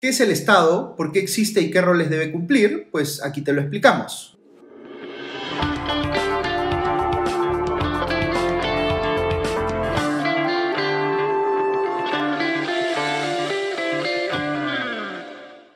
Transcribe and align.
¿Qué 0.00 0.10
es 0.10 0.20
el 0.20 0.30
Estado? 0.30 0.94
¿Por 0.94 1.10
qué 1.10 1.18
existe 1.18 1.60
y 1.60 1.72
qué 1.72 1.80
roles 1.80 2.08
debe 2.08 2.30
cumplir? 2.30 2.88
Pues 2.92 3.20
aquí 3.20 3.42
te 3.42 3.52
lo 3.52 3.60
explicamos. 3.60 4.38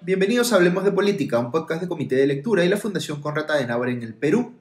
Bienvenidos 0.02 0.52
a 0.52 0.56
Hablemos 0.56 0.84
de 0.84 0.92
Política, 0.92 1.40
un 1.40 1.50
podcast 1.50 1.80
de 1.80 1.88
Comité 1.88 2.14
de 2.14 2.28
Lectura 2.28 2.64
y 2.64 2.68
la 2.68 2.76
Fundación 2.76 3.20
Conrad 3.20 3.50
Adenauer 3.50 3.88
en 3.88 4.04
el 4.04 4.14
Perú. 4.14 4.54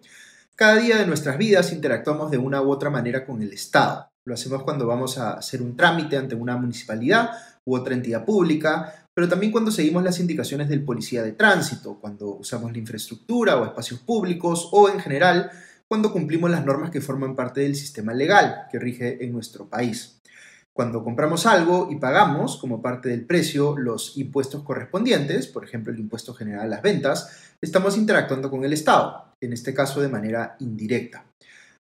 Cada 0.56 0.78
día 0.78 0.98
de 0.98 1.06
nuestras 1.06 1.38
vidas 1.38 1.72
interactuamos 1.72 2.32
de 2.32 2.40
una 2.40 2.64
u 2.64 2.72
otra 2.72 2.90
manera 2.90 3.28
con 3.28 3.44
el 3.44 3.54
Estado. 3.54 4.10
Lo 4.26 4.34
hacemos 4.34 4.64
cuando 4.64 4.88
vamos 4.88 5.20
a 5.20 5.34
hacer 5.34 5.62
un 5.62 5.78
trámite 5.78 6.18
ante 6.18 6.34
una 6.34 6.58
municipalidad 6.58 7.30
u 7.64 7.76
otra 7.76 7.94
entidad 7.94 8.26
pública, 8.26 9.01
pero 9.14 9.28
también 9.28 9.52
cuando 9.52 9.72
seguimos 9.72 10.04
las 10.04 10.20
indicaciones 10.20 10.70
del 10.70 10.84
policía 10.84 11.24
de 11.24 11.34
tránsito, 11.34 12.00
cuando 12.00 12.36
usamos 12.36 12.72
la 12.72 12.78
infraestructura 12.78 13.58
o 13.58 13.66
espacios 13.66 14.00
públicos 14.00 14.70
o 14.72 14.90
en 14.90 15.00
general 15.00 15.52
cuando 15.88 16.14
cumplimos 16.14 16.50
las 16.50 16.66
normas 16.66 16.90
que 16.90 17.02
forman 17.02 17.36
parte 17.36 17.62
del 17.62 17.76
sistema 17.76 18.14
legal 18.14 18.68
que 18.72 18.80
rige 18.80 19.24
en 19.26 19.34
nuestro 19.34 19.68
país. 19.68 20.22
Cuando 20.72 21.04
compramos 21.04 21.46
algo 21.46 21.90
y 21.92 21.98
pagamos 21.98 22.56
como 22.56 22.82
parte 22.82 23.10
del 23.10 23.26
precio 23.26 23.78
los 23.78 24.16
impuestos 24.16 24.64
correspondientes, 24.64 25.48
por 25.48 25.66
ejemplo 25.66 25.92
el 25.92 26.00
impuesto 26.00 26.34
general 26.34 26.62
a 26.62 26.68
las 26.70 26.82
ventas, 26.82 27.54
estamos 27.60 27.98
interactuando 27.98 28.50
con 28.50 28.64
el 28.64 28.72
Estado, 28.72 29.36
en 29.42 29.52
este 29.52 29.74
caso 29.74 30.00
de 30.00 30.08
manera 30.08 30.56
indirecta. 30.60 31.26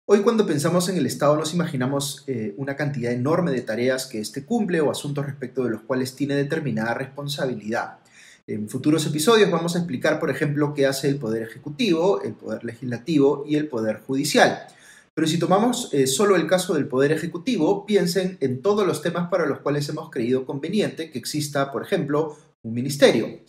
Hoy 0.05 0.19
cuando 0.19 0.45
pensamos 0.45 0.89
en 0.89 0.97
el 0.97 1.05
Estado 1.05 1.37
nos 1.37 1.53
imaginamos 1.53 2.25
eh, 2.27 2.53
una 2.57 2.75
cantidad 2.75 3.13
enorme 3.13 3.51
de 3.51 3.61
tareas 3.61 4.05
que 4.05 4.19
éste 4.19 4.43
cumple 4.43 4.81
o 4.81 4.91
asuntos 4.91 5.25
respecto 5.25 5.63
de 5.63 5.69
los 5.69 5.83
cuales 5.83 6.13
tiene 6.13 6.35
determinada 6.35 6.93
responsabilidad. 6.93 7.99
En 8.45 8.67
futuros 8.67 9.05
episodios 9.05 9.49
vamos 9.49 9.77
a 9.77 9.79
explicar, 9.79 10.19
por 10.19 10.29
ejemplo, 10.29 10.73
qué 10.73 10.87
hace 10.87 11.07
el 11.07 11.15
Poder 11.15 11.43
Ejecutivo, 11.43 12.21
el 12.21 12.33
Poder 12.33 12.65
Legislativo 12.65 13.45
y 13.47 13.55
el 13.55 13.69
Poder 13.69 14.01
Judicial. 14.05 14.67
Pero 15.13 15.25
si 15.25 15.39
tomamos 15.39 15.93
eh, 15.93 16.05
solo 16.05 16.35
el 16.35 16.47
caso 16.47 16.73
del 16.73 16.89
Poder 16.89 17.13
Ejecutivo, 17.13 17.85
piensen 17.85 18.37
en 18.41 18.61
todos 18.61 18.85
los 18.85 19.01
temas 19.01 19.29
para 19.29 19.45
los 19.45 19.59
cuales 19.59 19.87
hemos 19.87 20.09
creído 20.09 20.45
conveniente 20.45 21.11
que 21.11 21.19
exista, 21.19 21.71
por 21.71 21.81
ejemplo, 21.81 22.35
un 22.63 22.73
ministerio. 22.73 23.39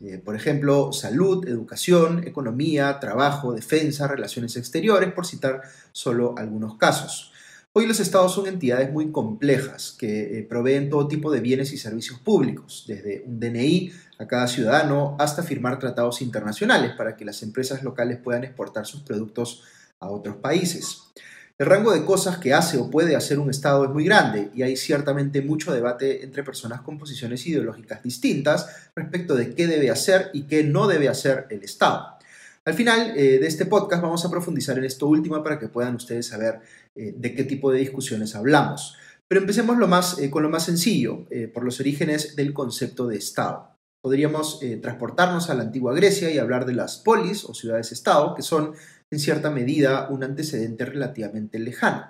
Eh, 0.00 0.18
por 0.18 0.34
ejemplo, 0.34 0.92
salud, 0.92 1.46
educación, 1.46 2.26
economía, 2.26 2.98
trabajo, 3.00 3.52
defensa, 3.52 4.08
relaciones 4.08 4.56
exteriores, 4.56 5.12
por 5.12 5.26
citar 5.26 5.62
solo 5.92 6.34
algunos 6.38 6.76
casos. 6.78 7.32
Hoy 7.72 7.86
los 7.86 8.00
estados 8.00 8.34
son 8.34 8.46
entidades 8.46 8.90
muy 8.90 9.12
complejas 9.12 9.94
que 9.96 10.38
eh, 10.38 10.42
proveen 10.42 10.90
todo 10.90 11.06
tipo 11.06 11.30
de 11.30 11.40
bienes 11.40 11.72
y 11.72 11.78
servicios 11.78 12.18
públicos, 12.18 12.84
desde 12.88 13.22
un 13.26 13.38
DNI 13.38 13.92
a 14.18 14.26
cada 14.26 14.48
ciudadano 14.48 15.16
hasta 15.20 15.42
firmar 15.42 15.78
tratados 15.78 16.20
internacionales 16.20 16.92
para 16.96 17.16
que 17.16 17.24
las 17.24 17.42
empresas 17.42 17.84
locales 17.84 18.18
puedan 18.18 18.42
exportar 18.42 18.86
sus 18.86 19.02
productos 19.02 19.62
a 20.00 20.08
otros 20.08 20.36
países. 20.36 21.12
El 21.60 21.66
rango 21.66 21.92
de 21.92 22.06
cosas 22.06 22.38
que 22.38 22.54
hace 22.54 22.78
o 22.78 22.88
puede 22.88 23.14
hacer 23.14 23.38
un 23.38 23.50
Estado 23.50 23.84
es 23.84 23.90
muy 23.90 24.02
grande 24.02 24.50
y 24.54 24.62
hay 24.62 24.78
ciertamente 24.78 25.42
mucho 25.42 25.74
debate 25.74 26.24
entre 26.24 26.42
personas 26.42 26.80
con 26.80 26.96
posiciones 26.96 27.46
ideológicas 27.46 28.02
distintas 28.02 28.90
respecto 28.96 29.34
de 29.34 29.54
qué 29.54 29.66
debe 29.66 29.90
hacer 29.90 30.30
y 30.32 30.44
qué 30.44 30.64
no 30.64 30.86
debe 30.86 31.10
hacer 31.10 31.48
el 31.50 31.62
Estado. 31.62 32.16
Al 32.64 32.72
final 32.72 33.12
eh, 33.14 33.38
de 33.38 33.46
este 33.46 33.66
podcast 33.66 34.00
vamos 34.02 34.24
a 34.24 34.30
profundizar 34.30 34.78
en 34.78 34.84
esto 34.84 35.06
último 35.06 35.42
para 35.44 35.58
que 35.58 35.68
puedan 35.68 35.96
ustedes 35.96 36.28
saber 36.28 36.60
eh, 36.94 37.12
de 37.14 37.34
qué 37.34 37.44
tipo 37.44 37.70
de 37.70 37.80
discusiones 37.80 38.34
hablamos. 38.34 38.96
Pero 39.28 39.42
empecemos 39.42 40.18
eh, 40.18 40.30
con 40.30 40.42
lo 40.42 40.48
más 40.48 40.64
sencillo, 40.64 41.26
por 41.52 41.62
los 41.62 41.78
orígenes 41.78 42.36
del 42.36 42.54
concepto 42.54 43.06
de 43.06 43.18
Estado. 43.18 43.76
Podríamos 44.02 44.60
transportarnos 44.80 45.50
a 45.50 45.54
la 45.54 45.62
antigua 45.62 45.94
Grecia 45.94 46.30
y 46.30 46.38
hablar 46.38 46.64
de 46.64 46.72
las 46.72 46.98
polis 46.98 47.44
o 47.44 47.54
ciudades-estado, 47.54 48.34
que 48.34 48.42
son 48.42 48.72
en 49.10 49.18
cierta 49.18 49.50
medida 49.50 50.08
un 50.08 50.24
antecedente 50.24 50.84
relativamente 50.84 51.58
lejano, 51.58 52.06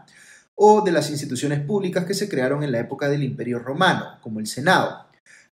o 0.54 0.82
de 0.82 0.92
las 0.92 1.10
instituciones 1.10 1.60
públicas 1.60 2.04
que 2.04 2.14
se 2.14 2.28
crearon 2.28 2.62
en 2.62 2.72
la 2.72 2.80
época 2.80 3.08
del 3.08 3.24
Imperio 3.24 3.58
Romano, 3.58 4.18
como 4.20 4.40
el 4.40 4.46
Senado. 4.46 5.06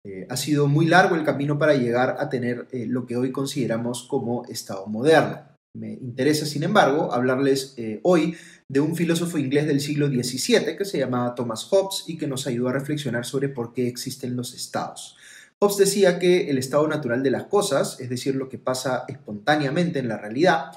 Eh, 0.04 0.28
ha 0.30 0.38
sido 0.38 0.68
muy 0.68 0.88
largo 0.88 1.16
el 1.16 1.24
camino 1.24 1.58
para 1.58 1.76
llegar 1.76 2.18
a 2.20 2.30
tener 2.30 2.68
eh, 2.72 2.86
lo 2.88 3.06
que 3.06 3.18
hoy 3.18 3.32
consideramos 3.32 4.08
como 4.08 4.46
Estado 4.46 4.86
moderno. 4.88 5.42
Me 5.76 5.94
interesa, 5.94 6.46
sin 6.46 6.64
embargo, 6.64 7.12
hablarles 7.12 7.74
eh, 7.78 8.00
hoy 8.04 8.36
de 8.70 8.80
un 8.80 8.96
filósofo 8.96 9.38
inglés 9.38 9.68
del 9.68 9.82
siglo 9.82 10.08
XVII 10.08 10.78
que 10.78 10.86
se 10.86 11.00
llamaba 11.00 11.36
Thomas 11.36 11.66
Hobbes 11.66 12.06
y 12.08 12.18
que 12.18 12.28
nos 12.28 12.48
ayudó 12.48 12.70
a 12.70 12.74
reflexionar 12.74 13.26
sobre 13.26 13.50
por 13.50 13.74
qué 13.74 13.88
existen 13.88 14.36
los 14.36 14.54
estados. 14.54 15.18
Hobbes 15.62 15.78
decía 15.78 16.20
que 16.20 16.50
el 16.50 16.58
estado 16.58 16.88
natural 16.88 17.24
de 17.24 17.32
las 17.32 17.46
cosas, 17.46 18.00
es 18.00 18.10
decir, 18.10 18.36
lo 18.36 18.50
que 18.50 18.58
pasa 18.58 19.06
espontáneamente 19.08 20.00
en 20.00 20.08
la 20.08 20.18
realidad, 20.18 20.72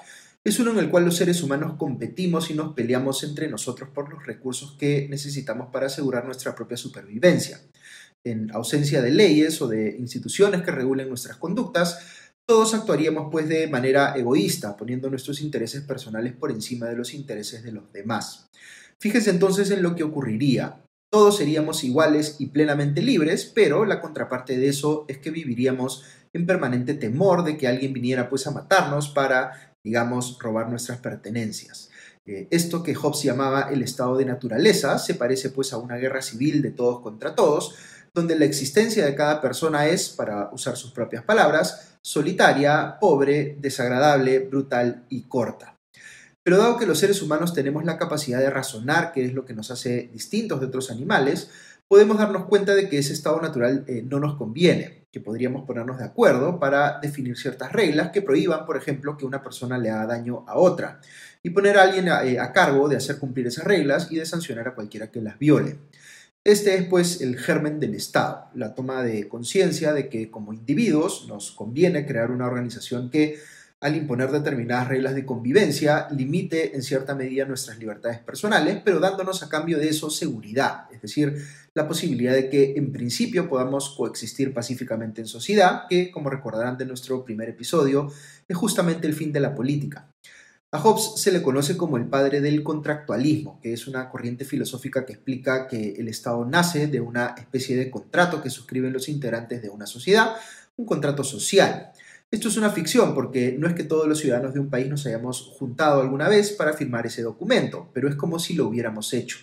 es 0.45 0.59
uno 0.61 0.71
en 0.71 0.79
el 0.79 0.89
cual 0.89 1.05
los 1.05 1.17
seres 1.17 1.43
humanos 1.43 1.75
competimos 1.77 2.51
y 2.51 2.55
nos 2.55 2.75
peleamos 2.75 3.23
entre 3.25 3.49
nosotros 3.49 3.91
por 3.91 4.11
los 4.11 4.25
recursos 4.25 4.77
que 4.79 5.07
necesitamos 5.11 5.69
para 5.73 5.87
asegurar 5.87 6.25
nuestra 6.25 6.55
propia 6.55 6.77
supervivencia. 6.77 7.61
En 8.25 8.51
ausencia 8.55 9.03
de 9.03 9.11
leyes 9.11 9.61
o 9.61 9.69
de 9.69 9.97
instituciones 9.99 10.63
que 10.63 10.71
regulen 10.71 11.09
nuestras 11.09 11.37
conductas, 11.37 11.99
todos 12.47 12.73
actuaríamos 12.73 13.29
pues 13.31 13.49
de 13.49 13.67
manera 13.67 14.15
egoísta, 14.17 14.77
poniendo 14.77 15.11
nuestros 15.11 15.43
intereses 15.43 15.83
personales 15.83 16.33
por 16.35 16.51
encima 16.51 16.87
de 16.87 16.97
los 16.97 17.13
intereses 17.13 17.63
de 17.63 17.73
los 17.73 17.93
demás. 17.93 18.49
Fíjense 18.99 19.31
entonces 19.31 19.71
en 19.71 19.83
lo 19.83 19.95
que 19.95 20.03
ocurriría. 20.03 20.83
Todos 21.11 21.39
seríamos 21.39 21.85
iguales 21.85 22.37
y 22.39 22.47
plenamente 22.47 23.03
libres, 23.03 23.51
pero 23.55 23.85
la 23.85 24.01
contraparte 24.01 24.59
de 24.59 24.69
eso 24.69 25.07
es 25.09 25.19
que 25.19 25.31
viviríamos 25.31 26.05
en 26.35 26.47
permanente 26.47 26.95
temor 26.95 27.45
de 27.45 27.57
que 27.57 27.67
alguien 27.67 27.95
viniera 27.95 28.29
pues 28.29 28.47
a 28.47 28.51
matarnos 28.51 29.09
para 29.09 29.69
digamos, 29.85 30.39
robar 30.39 30.69
nuestras 30.69 30.99
pertenencias. 30.99 31.91
Eh, 32.27 32.47
esto 32.51 32.83
que 32.83 32.95
Hobbes 32.95 33.23
llamaba 33.23 33.71
el 33.73 33.83
estado 33.83 34.17
de 34.17 34.27
naturaleza 34.27 34.99
se 34.99 35.15
parece 35.15 35.51
pues 35.51 35.73
a 35.73 35.79
una 35.79 35.97
guerra 35.97 36.21
civil 36.21 36.61
de 36.61 36.73
todos 36.73 37.01
contra 37.01 37.35
todos, 37.35 37.75
donde 38.13 38.39
la 38.39 38.45
existencia 38.45 39.07
de 39.07 39.15
cada 39.15 39.41
persona 39.41 39.87
es, 39.87 40.11
para 40.11 40.51
usar 40.53 40.77
sus 40.77 40.91
propias 40.91 41.25
palabras, 41.25 41.97
solitaria, 42.03 42.99
pobre, 43.01 43.57
desagradable, 43.61 44.41
brutal 44.41 45.05
y 45.09 45.23
corta. 45.23 45.78
Pero 46.49 46.57
dado 46.57 46.79
que 46.79 46.87
los 46.87 46.99
seres 46.99 47.21
humanos 47.21 47.53
tenemos 47.53 47.85
la 47.85 47.99
capacidad 47.99 48.39
de 48.39 48.49
razonar, 48.49 49.13
que 49.13 49.23
es 49.23 49.35
lo 49.35 49.45
que 49.45 49.53
nos 49.53 49.71
hace 49.71 50.09
distintos 50.15 50.61
de 50.61 50.69
otros 50.69 50.91
animales, 50.91 51.51
podemos 51.87 52.17
darnos 52.17 52.47
cuenta 52.47 52.75
de 52.75 52.89
que 52.89 52.97
ese 52.97 53.13
estado 53.13 53.39
natural 53.39 53.85
eh, 53.87 54.03
no 54.09 54.19
nos 54.19 54.37
conviene, 54.37 55.07
que 55.13 55.21
podríamos 55.21 55.67
ponernos 55.67 55.99
de 55.99 56.07
acuerdo 56.07 56.59
para 56.59 57.01
definir 57.01 57.37
ciertas 57.37 57.71
reglas 57.71 58.13
que 58.13 58.23
prohíban, 58.23 58.65
por 58.65 58.79
ejemplo, 58.79 59.19
que 59.19 59.27
una 59.27 59.43
persona 59.43 59.77
le 59.77 59.91
haga 59.91 60.07
daño 60.07 60.47
a 60.49 60.57
otra, 60.57 61.03
y 61.43 61.51
poner 61.51 61.77
a 61.77 61.83
alguien 61.83 62.09
a, 62.09 62.25
eh, 62.25 62.41
a 62.41 62.51
cargo 62.55 62.89
de 62.89 62.97
hacer 62.97 63.19
cumplir 63.19 63.47
esas 63.47 63.65
reglas 63.65 64.11
y 64.11 64.17
de 64.17 64.25
sancionar 64.25 64.69
a 64.69 64.75
cualquiera 64.75 65.11
que 65.11 65.21
las 65.21 65.39
viole. 65.39 65.77
Este 66.45 66.77
es 66.77 66.85
pues 66.85 67.21
el 67.21 67.37
germen 67.39 67.79
del 67.79 67.95
Estado, 67.95 68.47
la 68.55 68.75
toma 68.75 69.03
de 69.03 69.29
conciencia 69.29 69.93
de 69.93 70.09
que 70.09 70.31
como 70.31 70.55
individuos 70.55 71.27
nos 71.29 71.51
conviene 71.51 72.07
crear 72.07 72.31
una 72.31 72.47
organización 72.47 73.11
que 73.11 73.39
al 73.81 73.95
imponer 73.95 74.31
determinadas 74.31 74.89
reglas 74.89 75.15
de 75.15 75.25
convivencia, 75.25 76.09
limite 76.11 76.75
en 76.75 76.83
cierta 76.83 77.15
medida 77.15 77.45
nuestras 77.45 77.79
libertades 77.79 78.19
personales, 78.19 78.81
pero 78.85 78.99
dándonos 78.99 79.43
a 79.43 79.49
cambio 79.49 79.79
de 79.79 79.89
eso 79.89 80.11
seguridad, 80.11 80.87
es 80.93 81.01
decir, 81.01 81.37
la 81.75 81.87
posibilidad 81.87 82.33
de 82.33 82.51
que 82.51 82.75
en 82.77 82.91
principio 82.91 83.49
podamos 83.49 83.91
coexistir 83.97 84.53
pacíficamente 84.53 85.21
en 85.21 85.29
sociedad, 85.29 85.83
que, 85.89 86.11
como 86.11 86.29
recordarán 86.29 86.77
de 86.77 86.87
nuestro 86.87 87.25
primer 87.25 87.49
episodio, 87.49 88.11
es 88.49 88.57
justamente 88.57 89.07
el 89.07 89.15
fin 89.15 89.33
de 89.33 89.41
la 89.41 89.55
política. 89.55 90.11
A 90.71 90.81
Hobbes 90.81 91.13
se 91.17 91.33
le 91.33 91.41
conoce 91.41 91.79
como 91.79 91.97
el 91.97 92.09
padre 92.09 92.43
del 92.43 92.63
contractualismo, 92.63 93.59
que 93.63 93.73
es 93.73 93.87
una 93.87 94.11
corriente 94.11 94.45
filosófica 94.45 95.07
que 95.07 95.15
explica 95.15 95.67
que 95.67 95.93
el 95.93 96.09
Estado 96.09 96.45
nace 96.45 96.89
de 96.89 97.01
una 97.01 97.35
especie 97.39 97.77
de 97.77 97.91
contrato 97.91 98.43
que 98.43 98.51
suscriben 98.51 98.93
los 98.93 99.09
integrantes 99.09 99.63
de 99.63 99.71
una 99.71 99.87
sociedad, 99.87 100.35
un 100.77 100.85
contrato 100.85 101.25
social. 101.25 101.93
Esto 102.31 102.49
es 102.49 102.59
una 102.59 102.69
ficción 102.69 103.15
porque 103.15 103.57
no 103.59 103.67
es 103.67 103.73
que 103.73 103.85
todos 103.85 104.07
los 104.07 104.19
ciudadanos 104.19 104.53
de 104.53 104.61
un 104.61 104.69
país 104.69 104.87
nos 104.87 105.07
hayamos 105.07 105.51
juntado 105.59 106.03
alguna 106.03 106.29
vez 106.29 106.53
para 106.53 106.75
firmar 106.75 107.07
ese 107.07 107.23
documento, 107.23 107.91
pero 107.95 108.07
es 108.07 108.17
como 108.17 108.39
si 108.39 108.53
lo 108.53 108.69
hubiéramos 108.69 109.15
hecho. 109.15 109.39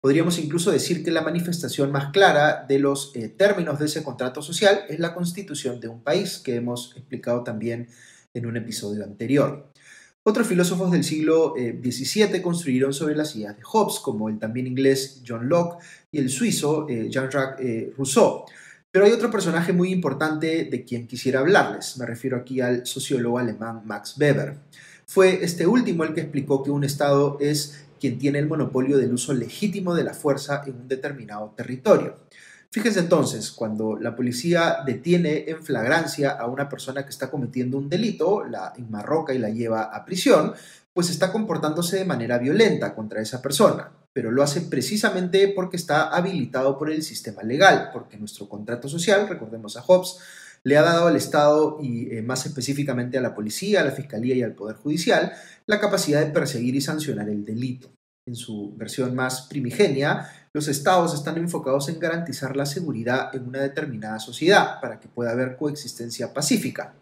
Podríamos 0.00 0.36
incluso 0.40 0.72
decir 0.72 1.04
que 1.04 1.12
la 1.12 1.22
manifestación 1.22 1.92
más 1.92 2.10
clara 2.10 2.66
de 2.68 2.80
los 2.80 3.14
eh, 3.14 3.28
términos 3.28 3.78
de 3.78 3.86
ese 3.86 4.02
contrato 4.02 4.42
social 4.42 4.80
es 4.88 4.98
la 4.98 5.14
constitución 5.14 5.78
de 5.78 5.86
un 5.86 6.02
país, 6.02 6.38
que 6.38 6.56
hemos 6.56 6.96
explicado 6.96 7.44
también 7.44 7.88
en 8.34 8.46
un 8.46 8.56
episodio 8.56 9.04
anterior. 9.04 9.72
Otros 10.24 10.48
filósofos 10.48 10.90
del 10.90 11.04
siglo 11.04 11.54
XVII 11.56 12.22
eh, 12.22 12.42
construyeron 12.42 12.92
sobre 12.92 13.14
las 13.14 13.36
ideas 13.36 13.56
de 13.56 13.62
Hobbes, 13.62 14.00
como 14.00 14.28
el 14.28 14.40
también 14.40 14.66
inglés 14.66 15.22
John 15.24 15.48
Locke 15.48 15.78
y 16.10 16.18
el 16.18 16.28
suizo 16.28 16.88
eh, 16.88 17.08
Jean-Jacques 17.08 17.96
Rousseau. 17.96 18.46
Pero 18.96 19.04
hay 19.04 19.12
otro 19.12 19.30
personaje 19.30 19.74
muy 19.74 19.92
importante 19.92 20.64
de 20.64 20.84
quien 20.86 21.06
quisiera 21.06 21.40
hablarles. 21.40 21.98
Me 21.98 22.06
refiero 22.06 22.38
aquí 22.38 22.62
al 22.62 22.86
sociólogo 22.86 23.38
alemán 23.38 23.82
Max 23.84 24.16
Weber. 24.18 24.56
Fue 25.04 25.44
este 25.44 25.66
último 25.66 26.02
el 26.02 26.14
que 26.14 26.22
explicó 26.22 26.62
que 26.62 26.70
un 26.70 26.82
Estado 26.82 27.36
es 27.38 27.84
quien 28.00 28.16
tiene 28.16 28.38
el 28.38 28.48
monopolio 28.48 28.96
del 28.96 29.12
uso 29.12 29.34
legítimo 29.34 29.94
de 29.94 30.02
la 30.02 30.14
fuerza 30.14 30.62
en 30.66 30.76
un 30.76 30.88
determinado 30.88 31.52
territorio. 31.54 32.14
Fíjense 32.70 33.00
entonces, 33.00 33.50
cuando 33.50 33.98
la 34.00 34.16
policía 34.16 34.78
detiene 34.86 35.44
en 35.46 35.62
flagrancia 35.62 36.30
a 36.30 36.46
una 36.46 36.66
persona 36.66 37.04
que 37.04 37.10
está 37.10 37.30
cometiendo 37.30 37.76
un 37.76 37.90
delito, 37.90 38.44
la 38.44 38.72
enmarroca 38.78 39.34
y 39.34 39.38
la 39.38 39.50
lleva 39.50 39.94
a 39.94 40.06
prisión, 40.06 40.54
pues 40.94 41.10
está 41.10 41.30
comportándose 41.30 41.98
de 41.98 42.06
manera 42.06 42.38
violenta 42.38 42.94
contra 42.94 43.20
esa 43.20 43.42
persona, 43.42 43.92
pero 44.16 44.30
lo 44.30 44.42
hace 44.42 44.62
precisamente 44.62 45.46
porque 45.48 45.76
está 45.76 46.08
habilitado 46.08 46.78
por 46.78 46.90
el 46.90 47.02
sistema 47.02 47.42
legal, 47.42 47.90
porque 47.92 48.16
nuestro 48.16 48.48
contrato 48.48 48.88
social, 48.88 49.28
recordemos 49.28 49.76
a 49.76 49.82
Hobbes, 49.82 50.16
le 50.64 50.78
ha 50.78 50.82
dado 50.82 51.08
al 51.08 51.16
Estado 51.16 51.76
y 51.82 52.10
eh, 52.16 52.22
más 52.22 52.46
específicamente 52.46 53.18
a 53.18 53.20
la 53.20 53.34
policía, 53.34 53.82
a 53.82 53.84
la 53.84 53.90
fiscalía 53.90 54.34
y 54.34 54.42
al 54.42 54.54
Poder 54.54 54.76
Judicial 54.76 55.34
la 55.66 55.80
capacidad 55.80 56.24
de 56.24 56.32
perseguir 56.32 56.74
y 56.76 56.80
sancionar 56.80 57.28
el 57.28 57.44
delito. 57.44 57.90
En 58.26 58.36
su 58.36 58.74
versión 58.78 59.14
más 59.14 59.42
primigenia, 59.42 60.30
los 60.54 60.66
estados 60.66 61.12
están 61.12 61.36
enfocados 61.36 61.90
en 61.90 61.98
garantizar 61.98 62.56
la 62.56 62.64
seguridad 62.64 63.36
en 63.36 63.46
una 63.46 63.60
determinada 63.60 64.18
sociedad 64.18 64.80
para 64.80 64.98
que 64.98 65.08
pueda 65.08 65.32
haber 65.32 65.58
coexistencia 65.58 66.32
pacífica. 66.32 66.94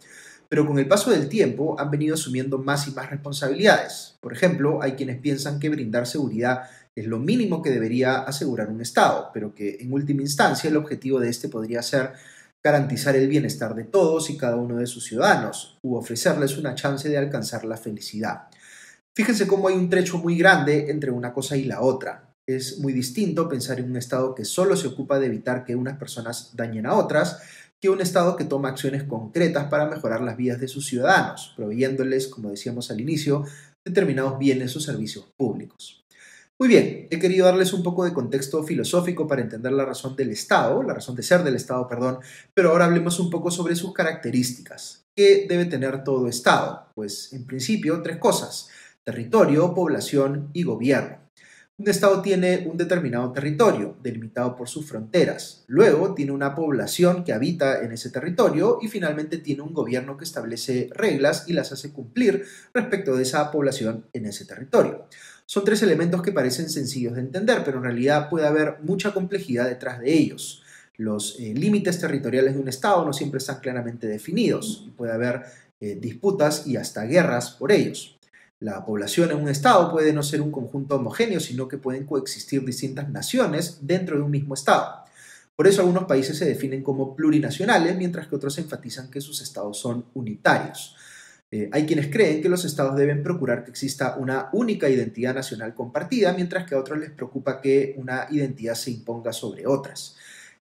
Pero 0.48 0.66
con 0.66 0.78
el 0.78 0.88
paso 0.88 1.10
del 1.10 1.28
tiempo 1.28 1.76
han 1.78 1.90
venido 1.90 2.14
asumiendo 2.14 2.58
más 2.58 2.86
y 2.88 2.90
más 2.90 3.10
responsabilidades. 3.10 4.16
Por 4.20 4.32
ejemplo, 4.32 4.82
hay 4.82 4.92
quienes 4.92 5.18
piensan 5.18 5.58
que 5.58 5.68
brindar 5.68 6.06
seguridad 6.06 6.64
es 6.96 7.06
lo 7.06 7.18
mínimo 7.18 7.62
que 7.62 7.70
debería 7.70 8.18
asegurar 8.20 8.68
un 8.70 8.80
Estado, 8.80 9.30
pero 9.34 9.54
que 9.54 9.78
en 9.80 9.92
última 9.92 10.22
instancia 10.22 10.70
el 10.70 10.76
objetivo 10.76 11.18
de 11.20 11.28
este 11.28 11.48
podría 11.48 11.82
ser 11.82 12.12
garantizar 12.62 13.14
el 13.16 13.28
bienestar 13.28 13.74
de 13.74 13.84
todos 13.84 14.30
y 14.30 14.38
cada 14.38 14.56
uno 14.56 14.76
de 14.76 14.86
sus 14.86 15.04
ciudadanos, 15.04 15.78
u 15.82 15.96
ofrecerles 15.96 16.56
una 16.56 16.74
chance 16.74 17.08
de 17.08 17.18
alcanzar 17.18 17.64
la 17.64 17.76
felicidad. 17.76 18.48
Fíjense 19.14 19.46
cómo 19.46 19.68
hay 19.68 19.74
un 19.74 19.90
trecho 19.90 20.18
muy 20.18 20.38
grande 20.38 20.90
entre 20.90 21.10
una 21.10 21.32
cosa 21.32 21.56
y 21.56 21.64
la 21.64 21.82
otra. 21.82 22.34
Es 22.46 22.78
muy 22.78 22.92
distinto 22.92 23.48
pensar 23.48 23.80
en 23.80 23.90
un 23.90 23.96
Estado 23.96 24.34
que 24.34 24.44
solo 24.44 24.76
se 24.76 24.88
ocupa 24.88 25.18
de 25.18 25.26
evitar 25.26 25.64
que 25.64 25.76
unas 25.76 25.98
personas 25.98 26.52
dañen 26.56 26.86
a 26.86 26.94
otras, 26.94 27.40
que 27.80 27.90
un 27.90 28.00
Estado 28.00 28.34
que 28.34 28.44
toma 28.44 28.70
acciones 28.70 29.04
concretas 29.04 29.64
para 29.64 29.86
mejorar 29.86 30.22
las 30.22 30.36
vidas 30.36 30.58
de 30.58 30.68
sus 30.68 30.86
ciudadanos, 30.86 31.52
proveyéndoles, 31.56 32.28
como 32.28 32.50
decíamos 32.50 32.90
al 32.90 33.00
inicio, 33.00 33.44
determinados 33.84 34.38
bienes 34.38 34.74
o 34.74 34.80
servicios 34.80 35.26
públicos. 35.36 36.03
Muy 36.58 36.68
bien, 36.68 37.08
he 37.10 37.18
querido 37.18 37.46
darles 37.46 37.72
un 37.72 37.82
poco 37.82 38.04
de 38.04 38.12
contexto 38.12 38.62
filosófico 38.62 39.26
para 39.26 39.42
entender 39.42 39.72
la 39.72 39.84
razón 39.84 40.14
del 40.14 40.30
Estado, 40.30 40.82
la 40.84 40.94
razón 40.94 41.16
de 41.16 41.22
ser 41.24 41.42
del 41.42 41.56
Estado, 41.56 41.88
perdón, 41.88 42.18
pero 42.54 42.70
ahora 42.70 42.84
hablemos 42.84 43.18
un 43.18 43.28
poco 43.28 43.50
sobre 43.50 43.74
sus 43.74 43.92
características. 43.92 45.04
¿Qué 45.16 45.46
debe 45.48 45.64
tener 45.64 46.04
todo 46.04 46.28
Estado? 46.28 46.86
Pues 46.94 47.32
en 47.32 47.44
principio 47.44 48.00
tres 48.02 48.18
cosas 48.18 48.68
territorio, 49.04 49.74
población 49.74 50.48
y 50.54 50.62
gobierno. 50.62 51.23
Un 51.76 51.88
Estado 51.88 52.22
tiene 52.22 52.68
un 52.70 52.76
determinado 52.76 53.32
territorio, 53.32 53.96
delimitado 54.00 54.54
por 54.54 54.68
sus 54.68 54.86
fronteras. 54.86 55.64
Luego 55.66 56.14
tiene 56.14 56.30
una 56.30 56.54
población 56.54 57.24
que 57.24 57.32
habita 57.32 57.82
en 57.82 57.90
ese 57.90 58.10
territorio 58.10 58.78
y 58.80 58.86
finalmente 58.86 59.38
tiene 59.38 59.62
un 59.62 59.74
gobierno 59.74 60.16
que 60.16 60.22
establece 60.22 60.88
reglas 60.92 61.48
y 61.48 61.52
las 61.52 61.72
hace 61.72 61.92
cumplir 61.92 62.44
respecto 62.72 63.16
de 63.16 63.24
esa 63.24 63.50
población 63.50 64.06
en 64.12 64.26
ese 64.26 64.44
territorio. 64.44 65.08
Son 65.46 65.64
tres 65.64 65.82
elementos 65.82 66.22
que 66.22 66.30
parecen 66.30 66.70
sencillos 66.70 67.14
de 67.14 67.22
entender, 67.22 67.62
pero 67.64 67.78
en 67.78 67.84
realidad 67.84 68.30
puede 68.30 68.46
haber 68.46 68.76
mucha 68.82 69.12
complejidad 69.12 69.66
detrás 69.66 69.98
de 69.98 70.14
ellos. 70.14 70.62
Los 70.96 71.40
eh, 71.40 71.54
límites 71.56 71.98
territoriales 71.98 72.54
de 72.54 72.60
un 72.60 72.68
Estado 72.68 73.04
no 73.04 73.12
siempre 73.12 73.38
están 73.38 73.58
claramente 73.58 74.06
definidos 74.06 74.84
y 74.86 74.90
puede 74.92 75.12
haber 75.12 75.42
eh, 75.80 75.98
disputas 76.00 76.68
y 76.68 76.76
hasta 76.76 77.02
guerras 77.04 77.50
por 77.50 77.72
ellos. 77.72 78.16
La 78.60 78.84
población 78.84 79.30
en 79.30 79.38
un 79.38 79.48
estado 79.48 79.90
puede 79.90 80.12
no 80.12 80.22
ser 80.22 80.40
un 80.40 80.52
conjunto 80.52 80.96
homogéneo, 80.96 81.40
sino 81.40 81.68
que 81.68 81.78
pueden 81.78 82.06
coexistir 82.06 82.64
distintas 82.64 83.10
naciones 83.10 83.78
dentro 83.82 84.16
de 84.16 84.22
un 84.22 84.30
mismo 84.30 84.54
estado. 84.54 85.04
Por 85.56 85.66
eso 85.66 85.82
algunos 85.82 86.04
países 86.04 86.38
se 86.38 86.46
definen 86.46 86.82
como 86.82 87.14
plurinacionales, 87.14 87.96
mientras 87.96 88.26
que 88.26 88.36
otros 88.36 88.58
enfatizan 88.58 89.10
que 89.10 89.20
sus 89.20 89.40
estados 89.40 89.78
son 89.78 90.06
unitarios. 90.14 90.96
Eh, 91.50 91.68
hay 91.72 91.86
quienes 91.86 92.08
creen 92.08 92.42
que 92.42 92.48
los 92.48 92.64
estados 92.64 92.96
deben 92.96 93.22
procurar 93.22 93.62
que 93.62 93.70
exista 93.70 94.16
una 94.16 94.48
única 94.52 94.88
identidad 94.88 95.34
nacional 95.34 95.72
compartida, 95.74 96.32
mientras 96.32 96.66
que 96.66 96.74
a 96.74 96.78
otros 96.78 96.98
les 96.98 97.10
preocupa 97.10 97.60
que 97.60 97.94
una 97.96 98.26
identidad 98.30 98.74
se 98.74 98.90
imponga 98.90 99.32
sobre 99.32 99.64
otras. 99.66 100.16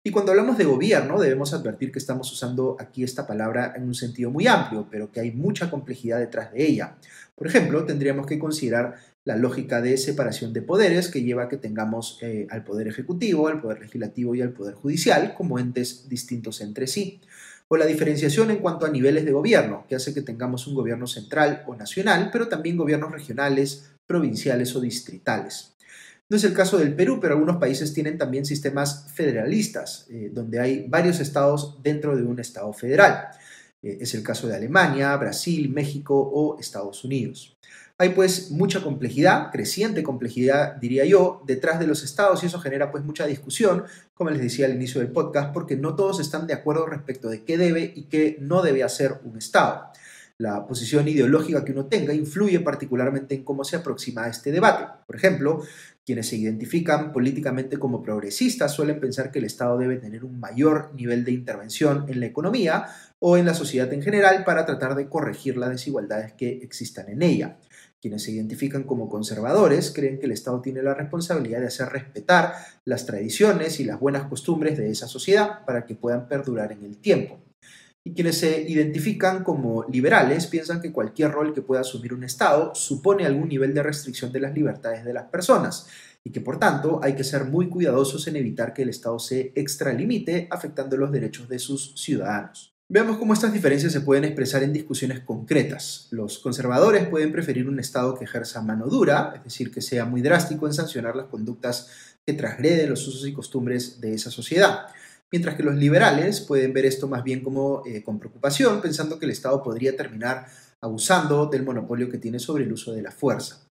Y 0.05 0.11
cuando 0.11 0.33
hablamos 0.33 0.59
de 0.59 0.65
gobierno, 0.65 1.21
debemos 1.21 1.55
advertir 1.55 1.93
que 1.93 2.01
estamos 2.01 2.33
usando 2.33 2.77
aquí 2.81 3.05
esta 3.05 3.25
palabra 3.25 3.73
en 3.77 3.85
un 3.85 3.95
sentido 3.95 4.33
muy 4.33 4.49
amplio, 4.49 4.89
pero 4.91 5.13
que 5.13 5.21
hay 5.21 5.31
mucha 5.31 5.71
complejidad 5.71 6.19
detrás 6.19 6.53
de 6.53 6.67
ella. 6.67 6.97
Por 7.37 7.47
ejemplo, 7.47 7.85
tendríamos 7.85 8.27
que 8.27 8.41
considerar 8.41 8.97
la 9.25 9.37
lógica 9.37 9.81
de 9.81 9.97
separación 9.97 10.53
de 10.53 10.63
poderes 10.63 11.09
que 11.09 11.23
lleva 11.23 11.45
a 11.45 11.49
que 11.49 11.57
tengamos 11.57 12.19
eh, 12.21 12.49
al 12.51 12.65
Poder 12.65 12.89
Ejecutivo, 12.89 13.47
al 13.47 13.61
Poder 13.61 13.79
Legislativo 13.79 14.35
y 14.35 14.43
al 14.43 14.51
Poder 14.51 14.75
Judicial 14.75 15.35
como 15.35 15.61
entes 15.61 16.09
distintos 16.09 16.61
entre 16.63 16.89
sí. 16.89 17.21
O 17.69 17.77
la 17.77 17.87
diferenciación 17.87 18.51
en 18.51 18.59
cuanto 18.59 18.87
a 18.87 18.91
niveles 18.91 19.25
de 19.25 19.31
gobierno, 19.31 19.87
que 19.89 19.95
hace 19.95 20.13
que 20.13 20.23
tengamos 20.23 20.67
un 20.67 20.75
gobierno 20.75 21.07
central 21.07 21.63
o 21.69 21.77
nacional, 21.77 22.31
pero 22.33 22.49
también 22.49 22.77
gobiernos 22.77 23.13
regionales, 23.13 23.93
provinciales 24.05 24.75
o 24.75 24.81
distritales. 24.81 25.72
No 26.33 26.37
es 26.37 26.45
el 26.45 26.55
caso 26.55 26.79
del 26.79 26.95
Perú, 26.95 27.19
pero 27.21 27.35
algunos 27.35 27.59
países 27.59 27.93
tienen 27.93 28.17
también 28.17 28.47
sistemas 28.47 29.05
federalistas, 29.13 30.07
eh, 30.09 30.31
donde 30.33 30.59
hay 30.59 30.87
varios 30.89 31.21
estados 31.21 31.77
dentro 31.83 32.17
de 32.17 32.23
un 32.23 32.41
estado 32.41 32.73
federal. 32.73 33.29
Eh, 33.83 33.99
es 34.01 34.15
el 34.15 34.23
caso 34.23 34.49
de 34.49 34.57
Alemania, 34.57 35.15
Brasil, 35.19 35.69
México 35.69 36.19
o 36.19 36.59
Estados 36.59 37.05
Unidos. 37.05 37.59
Hay 37.99 38.15
pues 38.15 38.51
mucha 38.51 38.83
complejidad, 38.83 39.51
creciente 39.53 40.03
complejidad 40.03 40.77
diría 40.77 41.05
yo, 41.05 41.43
detrás 41.47 41.79
de 41.79 41.87
los 41.87 42.03
estados 42.03 42.43
y 42.43 42.47
eso 42.47 42.59
genera 42.61 42.91
pues 42.91 43.05
mucha 43.05 43.27
discusión, 43.27 43.85
como 44.15 44.31
les 44.31 44.41
decía 44.41 44.65
al 44.65 44.75
inicio 44.75 45.03
del 45.03 45.13
podcast, 45.13 45.53
porque 45.53 45.77
no 45.77 45.97
todos 45.97 46.19
están 46.19 46.47
de 46.47 46.55
acuerdo 46.55 46.87
respecto 46.87 47.29
de 47.29 47.45
qué 47.45 47.59
debe 47.59 47.93
y 47.95 48.05
qué 48.05 48.39
no 48.41 48.63
debe 48.63 48.83
hacer 48.85 49.21
un 49.25 49.37
estado. 49.37 49.93
La 50.43 50.67
posición 50.67 51.07
ideológica 51.07 51.65
que 51.65 51.71
uno 51.71 51.87
tenga 51.87 52.13
influye 52.13 52.59
particularmente 52.59 53.37
en 53.37 53.45
cómo 53.45 53.63
se 53.63 53.77
aproxima 53.77 54.25
a 54.25 54.29
este 54.29 54.51
debate. 54.51 54.87
Por 55.07 55.15
ejemplo, 55.15 55.63
quienes 56.05 56.27
se 56.27 56.37
identifican 56.37 57.13
políticamente 57.13 57.79
como 57.79 58.03
progresistas 58.03 58.75
suelen 58.75 58.99
pensar 58.99 59.31
que 59.31 59.39
el 59.39 59.45
Estado 59.45 59.79
debe 59.79 59.99
tener 59.99 60.25
un 60.25 60.41
mayor 60.41 60.91
nivel 60.97 61.25
de 61.25 61.31
intervención 61.31 62.07
en 62.09 62.19
la 62.19 62.27
economía 62.27 62.87
o 63.21 63.37
en 63.37 63.47
la 63.47 63.55
sociedad 63.55 63.93
en 63.93 64.03
general 64.03 64.43
para 64.43 64.67
tratar 64.67 64.97
de 64.97 65.09
corregir 65.09 65.57
las 65.57 65.71
desigualdades 65.71 66.33
que 66.33 66.59
existan 66.65 67.09
en 67.09 67.23
ella. 67.23 67.59
Quienes 68.01 68.25
se 68.25 68.33
identifican 68.33 68.83
como 68.83 69.09
conservadores 69.09 69.93
creen 69.93 70.19
que 70.19 70.27
el 70.27 70.33
Estado 70.33 70.61
tiene 70.61 70.83
la 70.83 70.95
responsabilidad 70.95 71.61
de 71.61 71.69
hacer 71.69 71.89
respetar 71.91 72.55
las 72.85 73.07
tradiciones 73.07 73.79
y 73.79 73.85
las 73.85 74.01
buenas 74.01 74.25
costumbres 74.25 74.77
de 74.77 74.91
esa 74.91 75.07
sociedad 75.07 75.65
para 75.65 75.87
que 75.87 75.95
puedan 75.95 76.27
perdurar 76.27 76.73
en 76.73 76.83
el 76.83 76.97
tiempo. 76.97 77.39
Y 78.05 78.15
quienes 78.15 78.39
se 78.39 78.63
identifican 78.63 79.45
como 79.45 79.85
liberales 79.85 80.47
piensan 80.49 80.81
que 80.81 80.91
cualquier 80.91 81.31
rol 81.31 81.55
que 81.55 81.63
pueda 81.63 81.83
asumir 81.83 82.15
un 82.15 82.25
Estado 82.25 82.75
supone 82.75 83.25
algún 83.25 83.49
nivel 83.49 83.75
de 83.75 83.83
restricción 83.83 84.33
de 84.33 84.41
las 84.41 84.55
libertades 84.55 85.05
de 85.05 85.13
las 85.13 85.25
personas 85.25 85.87
y 86.25 86.31
que 86.31 86.41
por 86.41 86.59
tanto 86.59 87.01
hay 87.03 87.15
que 87.15 87.25
ser 87.25 87.45
muy 87.45 87.69
cuidadosos 87.69 88.27
en 88.27 88.37
evitar 88.37 88.73
que 88.73 88.83
el 88.83 88.89
Estado 88.89 89.19
se 89.19 89.53
extralimite 89.55 90.49
afectando 90.51 90.97
los 90.97 91.13
derechos 91.13 91.49
de 91.49 91.59
sus 91.59 91.95
ciudadanos. 91.97 92.75
Veamos 92.89 93.17
cómo 93.17 93.33
estas 93.33 93.53
diferencias 93.53 93.93
se 93.93 94.03
pueden 94.03 94.25
expresar 94.25 94.63
en 94.63 94.73
discusiones 94.73 95.21
concretas. 95.21 96.09
Los 96.11 96.39
conservadores 96.39 97.09
pueden 97.09 97.33
preferir 97.33 97.67
un 97.67 97.81
Estado 97.81 98.15
que 98.15 98.25
ejerza 98.25 98.61
mano 98.61 98.87
dura, 98.87 99.33
es 99.35 99.45
decir, 99.45 99.71
que 99.71 99.81
sea 99.81 100.05
muy 100.05 100.21
drástico 100.21 100.67
en 100.67 100.75
sancionar 100.75 101.17
las 101.17 101.27
conductas 101.27 101.91
que 102.27 102.35
transgreden 102.35 102.91
los 102.91 103.07
usos 103.09 103.27
y 103.27 103.33
costumbres 103.33 104.01
de 104.01 104.15
esa 104.15 104.31
sociedad 104.31 104.89
mientras 105.33 105.57
que 105.57 105.63
los 105.63 105.75
liberales 105.75 106.43
pueden 106.43 106.73
ver 106.73 106.85
esto 106.85 107.09
más 107.09 107.25
bien 107.25 107.41
como 107.41 107.83
eh, 107.87 108.03
con 108.03 108.21
preocupación, 108.21 108.81
pensando 108.81 109.19
que 109.19 109.25
el 109.25 109.33
Estado 109.33 109.63
podría 109.63 109.97
terminar 109.97 110.47
abusando 110.81 111.47
del 111.47 111.65
monopolio 111.65 112.11
que 112.11 112.19
tiene 112.19 112.39
sobre 112.39 112.65
el 112.65 112.73
uso 112.73 112.93
de 112.93 113.03
la 113.03 113.11
fuerza. 113.11 113.67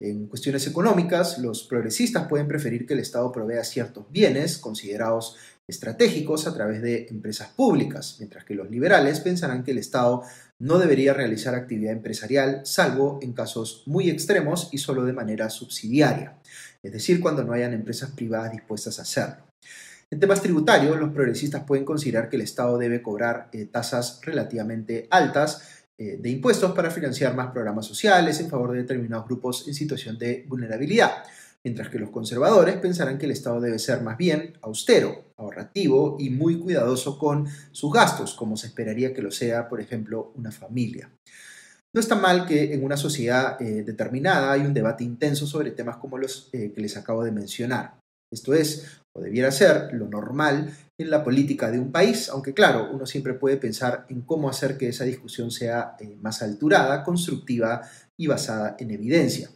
En 0.00 0.26
cuestiones 0.26 0.66
económicas, 0.66 1.38
los 1.38 1.62
progresistas 1.64 2.26
pueden 2.26 2.48
preferir 2.48 2.84
que 2.84 2.94
el 2.94 3.00
Estado 3.00 3.30
provea 3.30 3.62
ciertos 3.62 4.10
bienes 4.10 4.58
considerados 4.58 5.36
estratégicos 5.68 6.46
a 6.46 6.52
través 6.52 6.82
de 6.82 7.06
empresas 7.08 7.48
públicas, 7.48 8.16
mientras 8.18 8.44
que 8.44 8.54
los 8.54 8.68
liberales 8.70 9.20
pensarán 9.20 9.62
que 9.62 9.70
el 9.70 9.78
Estado 9.78 10.22
no 10.58 10.78
debería 10.78 11.14
realizar 11.14 11.54
actividad 11.54 11.92
empresarial, 11.92 12.62
salvo 12.64 13.18
en 13.22 13.32
casos 13.32 13.84
muy 13.86 14.10
extremos 14.10 14.68
y 14.72 14.78
solo 14.78 15.04
de 15.04 15.12
manera 15.12 15.48
subsidiaria, 15.48 16.38
es 16.82 16.92
decir, 16.92 17.20
cuando 17.20 17.44
no 17.44 17.52
hayan 17.52 17.72
empresas 17.72 18.10
privadas 18.10 18.52
dispuestas 18.52 18.98
a 18.98 19.02
hacerlo. 19.02 19.44
En 20.14 20.20
temas 20.20 20.40
tributarios, 20.40 20.96
los 20.96 21.12
progresistas 21.12 21.64
pueden 21.64 21.84
considerar 21.84 22.28
que 22.28 22.36
el 22.36 22.42
Estado 22.42 22.78
debe 22.78 23.02
cobrar 23.02 23.48
eh, 23.52 23.64
tasas 23.64 24.20
relativamente 24.22 25.08
altas 25.10 25.86
eh, 25.98 26.18
de 26.20 26.30
impuestos 26.30 26.70
para 26.70 26.92
financiar 26.92 27.34
más 27.34 27.50
programas 27.50 27.86
sociales 27.86 28.38
en 28.38 28.48
favor 28.48 28.70
de 28.70 28.82
determinados 28.82 29.26
grupos 29.26 29.66
en 29.66 29.74
situación 29.74 30.16
de 30.16 30.44
vulnerabilidad, 30.46 31.24
mientras 31.64 31.88
que 31.88 31.98
los 31.98 32.10
conservadores 32.10 32.76
pensarán 32.76 33.18
que 33.18 33.26
el 33.26 33.32
Estado 33.32 33.60
debe 33.60 33.80
ser 33.80 34.02
más 34.02 34.16
bien 34.16 34.56
austero, 34.62 35.32
ahorrativo 35.36 36.16
y 36.20 36.30
muy 36.30 36.60
cuidadoso 36.60 37.18
con 37.18 37.48
sus 37.72 37.92
gastos, 37.92 38.34
como 38.34 38.56
se 38.56 38.68
esperaría 38.68 39.12
que 39.12 39.20
lo 39.20 39.32
sea, 39.32 39.68
por 39.68 39.80
ejemplo, 39.80 40.30
una 40.36 40.52
familia. 40.52 41.10
No 41.92 42.00
está 42.00 42.14
mal 42.14 42.46
que 42.46 42.72
en 42.72 42.84
una 42.84 42.96
sociedad 42.96 43.60
eh, 43.60 43.82
determinada 43.82 44.52
hay 44.52 44.60
un 44.60 44.74
debate 44.74 45.02
intenso 45.02 45.44
sobre 45.48 45.72
temas 45.72 45.96
como 45.96 46.18
los 46.18 46.50
que 46.52 46.72
les 46.76 46.96
acabo 46.96 47.24
de 47.24 47.32
mencionar. 47.32 47.98
Esto 48.32 48.52
es, 48.52 49.03
o 49.14 49.20
debiera 49.20 49.50
ser, 49.52 49.90
lo 49.92 50.08
normal 50.08 50.76
en 50.98 51.10
la 51.10 51.22
política 51.22 51.70
de 51.70 51.78
un 51.78 51.92
país, 51.92 52.28
aunque 52.28 52.52
claro, 52.52 52.90
uno 52.92 53.06
siempre 53.06 53.34
puede 53.34 53.56
pensar 53.56 54.06
en 54.08 54.22
cómo 54.22 54.50
hacer 54.50 54.76
que 54.76 54.88
esa 54.88 55.04
discusión 55.04 55.50
sea 55.50 55.96
eh, 56.00 56.16
más 56.20 56.42
alturada, 56.42 57.02
constructiva 57.04 57.82
y 58.16 58.26
basada 58.26 58.76
en 58.78 58.90
evidencia. 58.90 59.50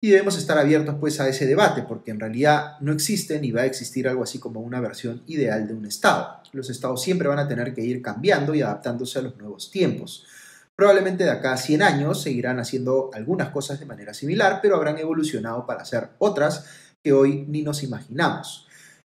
Y 0.00 0.10
debemos 0.10 0.36
estar 0.36 0.58
abiertos 0.58 0.96
pues 1.00 1.20
a 1.20 1.28
ese 1.28 1.46
debate, 1.46 1.82
porque 1.82 2.10
en 2.10 2.20
realidad 2.20 2.78
no 2.80 2.92
existe 2.92 3.40
ni 3.40 3.50
va 3.52 3.62
a 3.62 3.66
existir 3.66 4.08
algo 4.08 4.24
así 4.24 4.38
como 4.38 4.60
una 4.60 4.80
versión 4.80 5.22
ideal 5.26 5.66
de 5.66 5.74
un 5.74 5.86
Estado. 5.86 6.42
Los 6.52 6.68
Estados 6.68 7.00
siempre 7.00 7.28
van 7.28 7.38
a 7.38 7.48
tener 7.48 7.74
que 7.74 7.82
ir 7.82 8.02
cambiando 8.02 8.54
y 8.54 8.62
adaptándose 8.62 9.20
a 9.20 9.22
los 9.22 9.36
nuevos 9.36 9.70
tiempos. 9.70 10.26
Probablemente 10.74 11.24
de 11.24 11.30
acá 11.30 11.54
a 11.54 11.56
100 11.56 11.82
años 11.82 12.22
seguirán 12.22 12.58
haciendo 12.58 13.10
algunas 13.14 13.50
cosas 13.50 13.80
de 13.80 13.86
manera 13.86 14.12
similar, 14.12 14.58
pero 14.60 14.76
habrán 14.76 14.98
evolucionado 14.98 15.64
para 15.64 15.82
hacer 15.82 16.10
otras 16.18 16.66
que 17.02 17.12
hoy 17.12 17.46
ni 17.48 17.62
nos 17.62 17.82
imaginamos. 17.82 18.66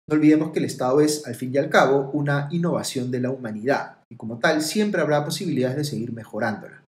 No 0.08 0.14
olvidemos 0.14 0.52
que 0.52 0.60
el 0.60 0.64
Estado 0.64 1.00
es, 1.00 1.26
al 1.26 1.34
fin 1.34 1.52
y 1.52 1.58
al 1.58 1.68
cabo, 1.68 2.10
una 2.12 2.48
innovación 2.52 3.10
de 3.10 3.20
la 3.20 3.30
humanidad 3.30 3.98
y 4.08 4.16
como 4.16 4.38
tal 4.38 4.62
siempre 4.62 5.00
habrá 5.00 5.24
posibilidades 5.24 5.76
de 5.76 5.84
seguir 5.84 6.12
mejorándola. 6.12 6.84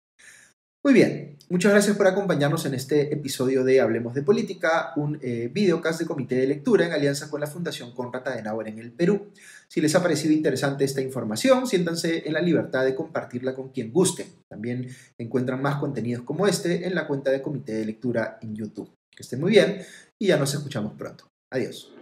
Muy 0.83 0.95
bien, 0.95 1.37
muchas 1.47 1.71
gracias 1.71 1.95
por 1.95 2.07
acompañarnos 2.07 2.65
en 2.65 2.73
este 2.73 3.13
episodio 3.13 3.63
de 3.63 3.79
Hablemos 3.79 4.15
de 4.15 4.23
Política, 4.23 4.93
un 4.95 5.19
eh, 5.21 5.49
videocast 5.53 5.99
de 5.99 6.07
comité 6.07 6.35
de 6.35 6.47
lectura 6.47 6.87
en 6.87 6.91
alianza 6.91 7.29
con 7.29 7.39
la 7.39 7.47
Fundación 7.47 7.93
Conrad 7.93 8.27
Adenauer 8.27 8.67
en 8.67 8.79
el 8.79 8.91
Perú. 8.91 9.27
Si 9.69 9.79
les 9.79 9.93
ha 9.95 10.01
parecido 10.01 10.33
interesante 10.33 10.83
esta 10.83 11.01
información, 11.01 11.67
siéntanse 11.67 12.27
en 12.27 12.33
la 12.33 12.41
libertad 12.41 12.83
de 12.83 12.95
compartirla 12.95 13.53
con 13.53 13.69
quien 13.69 13.93
guste. 13.93 14.25
También 14.49 14.89
encuentran 15.19 15.61
más 15.61 15.75
contenidos 15.75 16.23
como 16.23 16.47
este 16.47 16.87
en 16.87 16.95
la 16.95 17.07
cuenta 17.07 17.29
de 17.31 17.43
comité 17.43 17.73
de 17.73 17.85
lectura 17.85 18.39
en 18.41 18.55
YouTube. 18.55 18.91
Que 19.15 19.21
estén 19.21 19.39
muy 19.39 19.51
bien 19.51 19.83
y 20.19 20.27
ya 20.27 20.37
nos 20.37 20.53
escuchamos 20.53 20.93
pronto. 20.93 21.27
Adiós. 21.53 21.93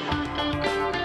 Thank 0.00 0.94
you. 0.94 0.99